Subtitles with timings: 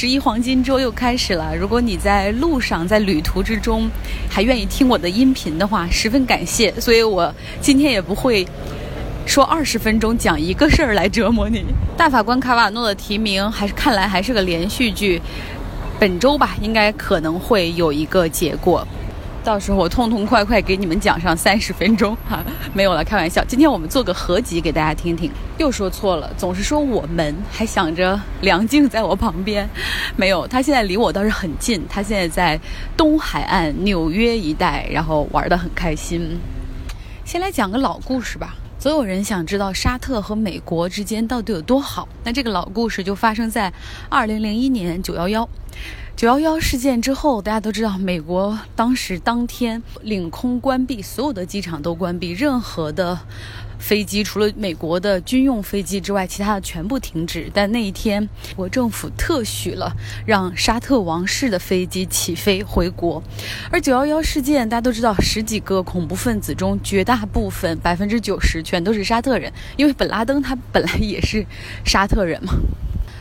[0.00, 1.54] 十一黄金周又开始了。
[1.54, 3.86] 如果你在路上，在旅途之中，
[4.30, 6.72] 还愿意听我的音频的话，十分感谢。
[6.80, 7.30] 所以我
[7.60, 8.46] 今天也不会
[9.26, 11.62] 说二十分钟讲一个事儿来折磨你。
[11.98, 15.20] 大法官卡瓦诺的提名还是看来还是个连续剧，
[15.98, 18.88] 本周吧，应该可能会有一个结果。
[19.42, 22.44] 到时候我痛痛快快给你们讲上三十分钟哈，
[22.74, 23.42] 没有了，开玩笑。
[23.44, 25.30] 今天我们做个合集给大家听听。
[25.56, 29.68] 又说错了，总是说我们，还想着梁静在我旁边，
[30.14, 32.60] 没有，他现在离我倒是很近，他现在在
[32.96, 36.38] 东海岸纽约一带，然后玩得很开心。
[37.24, 38.54] 先来讲个老故事吧。
[38.80, 42.08] 总有人想知道沙特和美国之间到底有多好。
[42.24, 43.70] 那这个老故事就发生在
[44.08, 45.46] 二零零一年九幺幺。
[46.16, 53.18] 九幺幺事件之后，大家都知道，美国当时当天领空关闭，所有的机场都关闭，任何的
[53.80, 57.50] 飞机除了美国的军用飞机之外，其他的全部停止。
[57.52, 59.92] 但那一天，国政府特许了
[60.26, 63.20] 让沙特王室的飞机起飞回国。
[63.72, 71.44] 而九幺幺事件，大家都知道，十几个恐怖分子中，绝大部分百分之九十全都是沙特人，因为本拉登他本来也是
[71.84, 72.52] 沙特人嘛。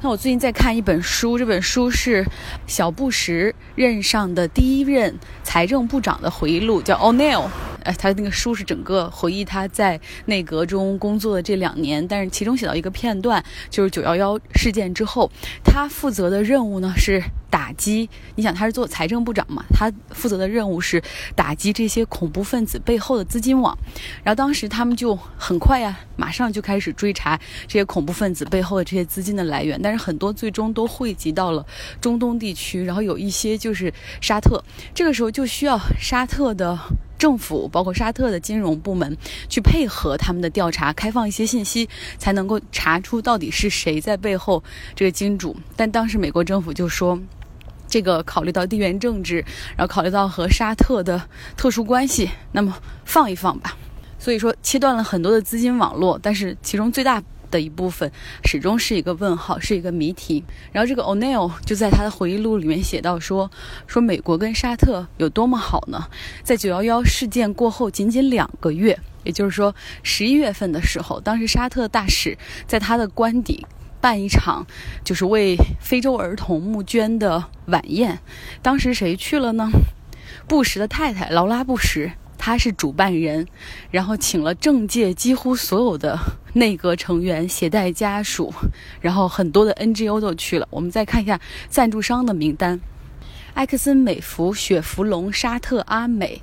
[0.00, 2.24] 那我最近在看一本书，这本书是
[2.66, 7.48] 小布什任上的第一任财政部长的回忆录，叫 O'Neill。
[7.84, 15.30] 呃，他那个书是整个回忆他在内阁中工作的这两年，但是其中写到一个片段，就是九幺幺事件之后，
[15.62, 18.08] 他负责的任务呢是打击。
[18.36, 21.02] 你想，他是做财政部长嘛，他负责的任务是
[21.36, 23.76] 打击这些恐怖分子背后的资金网。
[24.22, 31.64] 然后当时他们就很快呀，马上就开始追查这些恐怖分子背后的这些资金的来源，但是很多最终都汇集到了
[32.00, 34.62] 中东地区，然后有一些就是沙特。
[34.94, 36.78] 这个时候就需要沙特的。
[37.24, 39.16] 政府包括沙特的金融部门
[39.48, 44.62] 去配合他们的调查，开放一些信息，才能够查出到底是谁在背后
[44.94, 45.56] 这个金主。
[45.74, 47.18] 但当时美国政府就说，
[47.88, 49.36] 这个考虑到地缘政治，
[49.74, 51.18] 然后考虑到和沙特的
[51.56, 53.74] 特殊关系，那么放一放吧。
[54.18, 57.22] 所以说切断了很多的资金网络，但是其中最大。
[57.50, 58.10] 的一部分
[58.44, 60.44] 始终是一个问号，是一个谜题。
[60.72, 63.50] 然后这个 O'Neill 就在他的回忆录里面写到说
[63.86, 66.08] ：“说美国跟沙特有多么好呢？
[66.42, 73.66] 在九幺幺事件过后仅仅两个月，也就是说十一月份的时候，当时沙特大使在他的官邸
[74.00, 74.66] 办一场
[75.04, 78.18] 就是为非洲儿童募捐的晚宴。
[78.62, 79.70] 当时谁去了呢？
[80.46, 82.12] 布什的太太劳拉·布什。”
[82.46, 83.48] 他是主办人，
[83.90, 86.18] 然后请了政界几乎所有的
[86.52, 88.52] 内阁成员携带家属，
[89.00, 90.68] 然后很多的 NGO 都去了。
[90.68, 91.40] 我们再看一下
[91.70, 92.78] 赞助商的名单：
[93.54, 96.42] 埃克森美孚、雪佛龙、沙特阿美、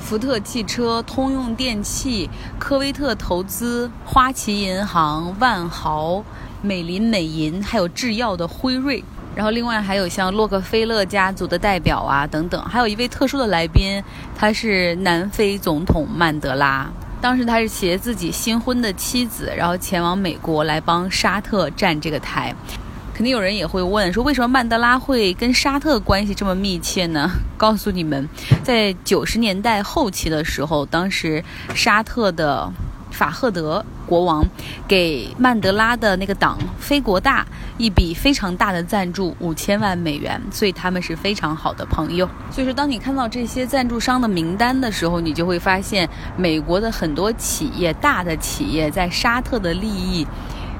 [0.00, 6.24] 福特汽车、通用电气、科威特投资、花旗银行、万豪、
[6.62, 9.04] 美林美银，还有制药的辉瑞。
[9.36, 14.02] 然后，另外还有像洛克菲勒家族的代表啊，等等，还有一位特殊的来宾，
[14.36, 16.88] 他是南非总统曼德拉。
[17.20, 22.54] 当时他是携自己新婚的妻子，然后前往美国来帮沙特站这个台。
[23.12, 27.30] 肯定有人也会问，说为什么曼德拉会跟沙特关系这么密切呢？
[27.56, 28.28] 告诉你们，
[28.62, 31.42] 在九十年代后期的时候，当时
[31.74, 32.72] 沙特的。
[33.14, 34.44] 法赫德国王
[34.86, 37.46] 给曼德拉的那个党非国大
[37.78, 42.28] 一笔非常大的赞助，五千万美元，所以他们是非常好的朋友。
[42.50, 50.26] 所以说，当你看到这些赞助商的名单的时候，你就会发现，美国的很多企业，大的企业在沙特的利益，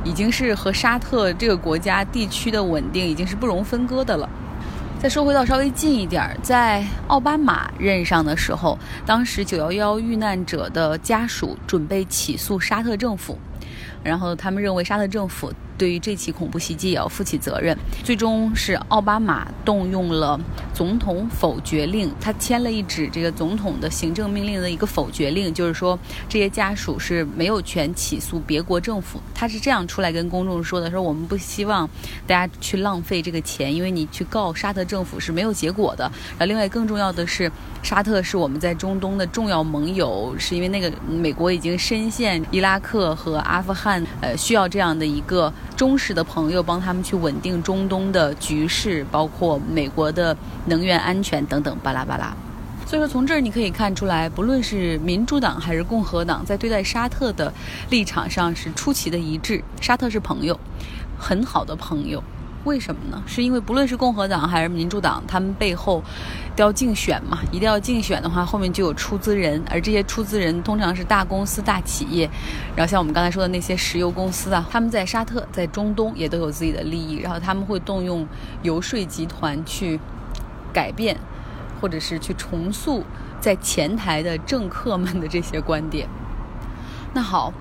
[0.04, 4.28] 已经是和沙特这个国家地区的稳定已经是不容分割的了。
[5.04, 13.38] 再说回到稍微近一点儿，在奥巴马任上的时候，当时九幺幺遇难者的家属准备起诉沙特政府，
[14.02, 15.52] 然后他们认为沙特政府。
[15.76, 17.76] 对于这起恐怖袭击也要负起责任。
[18.04, 20.38] 最终是奥巴马动用了
[20.72, 25.98] 总统否决令，他签了一纸这个总统的行政命令的一个否决令，就是说
[26.28, 29.20] 这些家属是没有权起诉别国政府。
[29.34, 31.90] 他是这样出来跟公众说的：说我们不希望
[32.24, 36.04] 大家去浪费这个钱，因为你去告沙特政府是没有结果的。
[36.38, 37.50] 然后另外更重要的是，
[37.82, 45.50] 沙特是我们在中东的重要盟友，是因为那个美国已经深陷伊拉克和阿阿富汗，呃，需要这样的一个。
[45.74, 52.36] 忠实的朋友帮他们去稳定中东的局势，包括美国的能源安全等等，巴拉巴拉。
[52.86, 57.50] 所以说，从这儿你可以看出来，不论是民主党还是共和党，在对待沙特的
[57.88, 59.64] 立场上是出奇的一致。
[59.80, 60.60] 沙特是朋友，
[61.18, 62.22] 很好的朋友。
[62.64, 63.22] 为什么呢？
[63.26, 66.02] 是因为不论是共和党还是民主党，他们背后
[66.56, 72.28] 都要竞选嘛，一定要竞选的话，后面就有出资人，而这些出资人通常是大公司、大企业。
[72.74, 78.26] 然后像我们刚才说的那些石油公司啊，他们在沙特、在中东也都有自己的利益，然后他们会动用
[78.62, 80.00] 游说集团去
[80.72, 81.16] 改变，
[81.80, 83.04] 或者是去重塑
[83.40, 86.08] 在前台的政客们的这些观点。
[87.12, 87.52] 那好。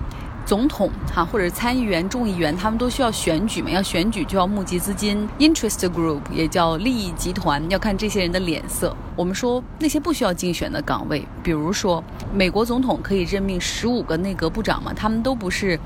[0.46, 3.70] 总统哈，或者参议员、众议员，他们都需要选举嘛？
[3.70, 8.94] 要选举就要募集资金，interest group 也叫利益集团，要看这些人的脸色。
[9.16, 14.92] 我们说那些不需要竞选的岗位，比如说美国总统可以任命十五个内阁部长嘛？
[14.92, 15.80] 他们都不是，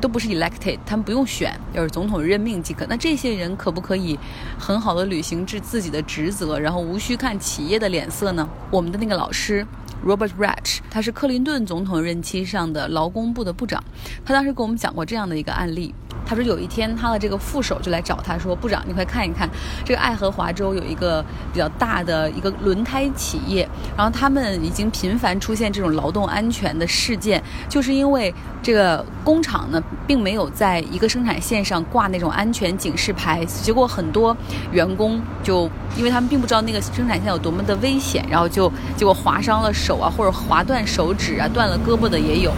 [0.00, 2.86] 都不是 elected，他们不用选，要是总统任命即可。
[2.88, 4.18] 那这些人可不可以
[4.58, 8.48] 很好的履行自自己的职责，然后无需看企业的脸色呢？
[8.70, 9.66] 我们的那个老师。
[10.04, 13.82] Robert Ratch，他是克林顿总统任期上的劳工部的部长，
[14.24, 15.94] 他当时给我们讲过这样的一个案例。
[16.26, 19.48] 他说有一天，他的这个副手就来找他说：“部长，你快看一看，
[19.84, 28.32] 这个爱荷华州有一个比较大的一个轮胎企业，然后他们已经频繁出现这种劳动安全的事件，就是因为
[28.62, 34.36] 这个工厂呢，并没有在一个生产线上挂那种安全警示牌，结果很多
[34.70, 42.52] 员工就因为他们并不知道那个生产线有多么的危险，然后就结果划伤了手啊，或者划断手指啊，断了胳膊的也有。”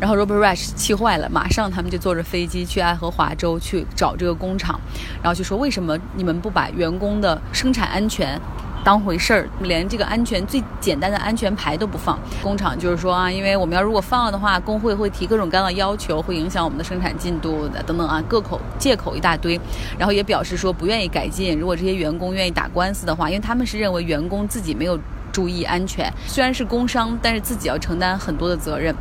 [0.00, 4.80] 然后 Robert Rush 气坏了，马上他们就坐着飞机去爱荷华州去找这个工厂，
[5.22, 8.36] 然后就说为什么你们不把员工的生产安全
[8.82, 12.18] 当回事儿，连这个安全最简单的安全牌都不放？
[12.42, 19.60] 工厂就是说啊，因为我们要如果放了的话，工会会提各种各样的要求，会影响我们的生产进度的等等啊，各口借口一大堆，
[19.96, 21.56] 然后也表示说不愿意改进。
[21.56, 24.98] 如果这些员工愿意打官司的话，因为他们是认为员工自己没有。
[25.32, 28.94] 注意安全，虽然是工伤，但是自己要承担很多的责任。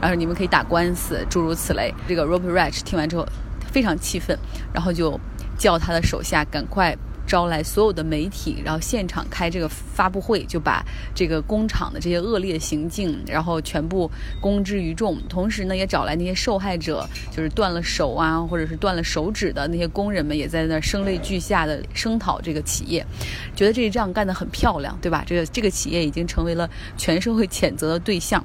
[0.00, 1.92] 然后你们可以打官司，诸如此类。
[2.06, 3.26] 这个 Robert Rach 听完之后
[3.72, 4.38] 非常气愤，
[4.72, 5.18] 然后就
[5.56, 6.96] 叫他的手下赶快。
[7.28, 10.82] 招来所有的媒体，然后现场开这个发布会，就把
[11.14, 14.10] 这个工厂的这些恶劣行径，然后全部
[14.40, 15.20] 公之于众。
[15.28, 23.06] 同时呢，也找来那些受害者，就是断了手啊，或者是断了手指的那些工人们，也在那声泪俱下的声讨这个企业，
[23.54, 25.22] 觉得这一仗干得很漂亮，对吧？
[25.26, 28.42] 这个这个企业已经成为了全社会谴责的对象。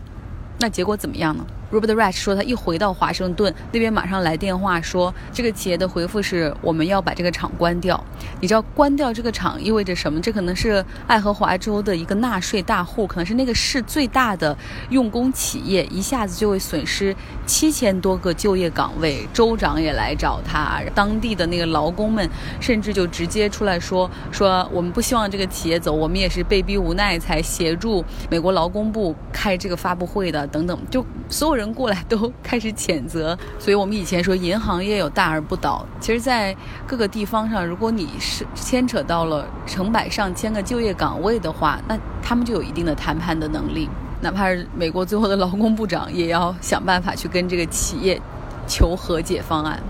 [0.59, 8.01] 那结果怎么样呢？Robert Rach 说，他一回到华盛顿那边，马上来电话说，这个企业的回复是我们要把这个厂关掉。
[8.39, 10.21] 你知道关掉这个厂意味着什么？
[10.21, 14.55] 这可能是爱荷华州的一个纳税大户，可能是那个市最大的
[14.91, 17.15] 用工企业，一下子就会损失
[17.47, 19.27] 七千多个就业岗位。
[19.33, 22.29] 州长也来找他，当地的那个劳工们
[22.59, 31.62] 甚至就直接出来说说，我们不希望这个企业走，我们也是被逼无奈才协助美国劳工部开这个发布会的，等等，就所有人。
[31.63, 35.86] 人过来都开始谴责，所以我们以前说银行业有大而不倒。
[36.00, 36.56] 其实，在
[36.86, 43.89] 各个地方上，如果你是牵扯到了成百上千个就业岗位的话，那他们就有一定的谈判的能力。
[44.21, 48.21] 哪怕是美国最后的劳工部长，也要想办法去跟这个企业
[48.68, 49.81] 求和解方案。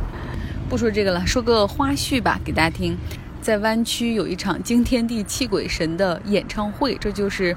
[0.70, 2.96] 不说这个了，说个花絮吧，给大家听。
[3.42, 7.56] 在湾区有一场惊天地泣鬼神的演唱会，这就是。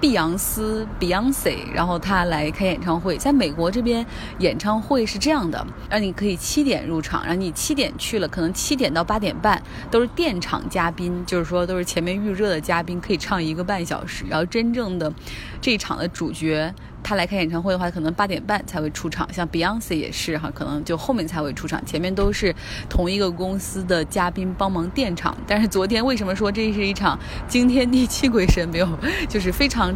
[0.00, 3.16] 碧昂斯 （Beyonce），然后他来开演唱会。
[3.16, 4.04] 在美国这边，
[4.38, 9.60] 演唱会是这样的：让你可以七点入场，然后你七点去了，可能七点到八点半
[9.90, 14.24] 都是电场嘉宾，就是说都是前面预热的嘉宾，可以唱一个半小时。
[14.28, 15.12] 然后真正的
[15.60, 16.74] 这一场的主角。
[17.06, 19.32] 他来开演唱会的话，可能八点半才会出场。
[19.32, 22.52] 像 Beyonce 也是哈，可能就后面才会出场，前面都是
[22.88, 25.36] 同一个公司的嘉宾帮忙垫场。
[25.46, 28.88] 但是昨天为什么说这是一场惊天地泣鬼神，没有
[29.28, 29.94] 就是非常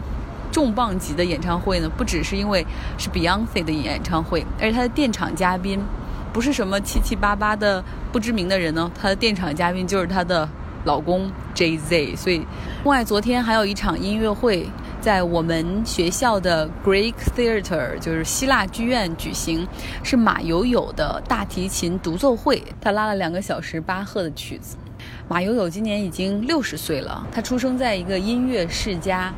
[0.53, 1.89] 重磅级的演唱会呢？
[1.89, 2.65] 不只是因为
[2.97, 5.83] 是 Beyonce 的演唱会，而且他的垫场嘉宾
[6.33, 10.49] 不是什么七七八八的不知名的人呢，他的垫场嘉宾就是他的
[10.85, 12.17] 老公 Jay Z。
[12.17, 12.39] 所以，
[12.83, 14.69] 另外昨天还有一场音乐会。
[15.01, 19.67] 在我们学校的 Greek Theater，就是希腊剧院举行，
[20.03, 22.63] 是马友友的大提琴独奏会。
[22.83, 24.77] 他拉了两个小时巴赫的曲子。
[25.27, 29.33] 马友友今年已经六十岁了，他出生在一个音乐世家。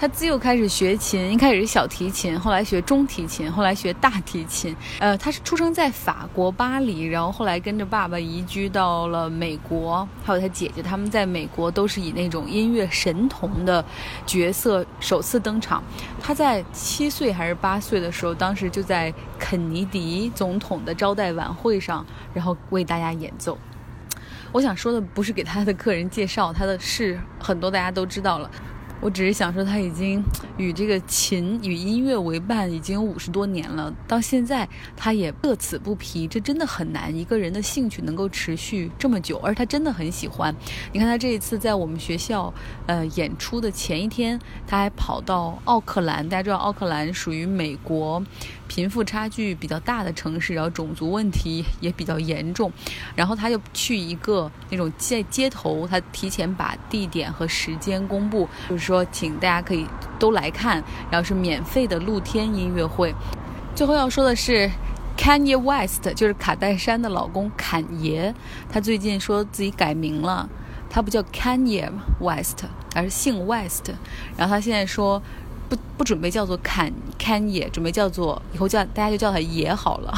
[0.00, 4.74] 他自幼开始学琴，一开始是小提琴，后来学中提琴，后来学大提琴。
[4.98, 13.84] 呃，他是出生在法国巴黎，然后后来跟着爸爸移居到了美国，还有他姐姐，他们在美国都是以那种音乐神童的
[14.24, 15.84] 角色首次登场。
[16.18, 23.58] 他在七岁还是八岁的时候，当时就在肯尼迪总统的招待晚会上，然后为大家演奏。
[24.50, 28.50] 我想说的不是给他的个人介绍，他的事很多大家都知道了。
[29.00, 30.22] 我只是想说，他已经
[30.58, 36.26] 与这个琴与音乐为伴已经五十多年了，到现在他也乐此不疲。
[36.26, 40.54] 这真的很难，一个人的兴趣能够持续这么久，而他真的很喜欢。
[40.92, 42.52] 你看，他这一次在我们学校
[42.86, 46.28] 呃演出的前一天，他还跑到奥克兰。
[46.28, 48.22] 大家知道，奥克兰属于美国
[48.68, 52.70] 贫富差距比较大的城市，然后种族问题也比较严重。
[53.16, 59.86] 然后他又去一个那种在街头，他提前把地点和时间公布，就是说，请大家可以
[60.18, 63.14] 都来看，然后是免费的露天音乐会。
[63.72, 64.68] 最后要说的是
[65.16, 68.34] ，Kanye West 就是卡戴珊的老公坎爷，
[68.68, 70.48] 他最近说自己改名了，
[70.90, 71.88] 他不叫 Kanye
[72.20, 72.64] West，
[72.96, 73.92] 而是姓 West。
[74.36, 75.22] 然后他现在说，
[75.68, 80.12] 不不准备叫做坎 Kanye，准备叫做以后叫大家就叫他爷好了，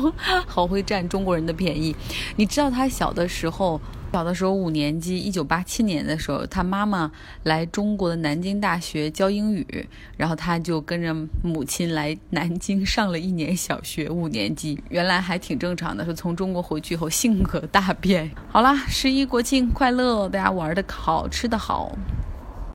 [0.46, 1.96] 好会占中国人的便宜。
[2.36, 3.80] 你知道他小的时候？
[4.10, 7.10] 小的时候，五年级，一九八七年的时候，他妈妈
[7.42, 9.86] 来中国的南京大学教英语，
[10.16, 14.82] 然后他就跟着母亲来南京上了一年小学，五年级。
[14.88, 18.30] 原来还挺正常的，是从中国回去以后性格大变。
[18.48, 21.96] 好啦，十一国庆快乐，大家玩的好，吃的好。